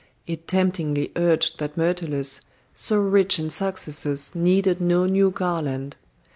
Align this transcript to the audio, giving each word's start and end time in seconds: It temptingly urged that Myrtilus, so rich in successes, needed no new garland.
It 0.25 0.47
temptingly 0.47 1.11
urged 1.15 1.59
that 1.59 1.77
Myrtilus, 1.77 2.41
so 2.73 2.97
rich 2.99 3.37
in 3.37 3.51
successes, 3.51 4.33
needed 4.33 4.81
no 4.81 5.05
new 5.05 5.29
garland. 5.29 5.95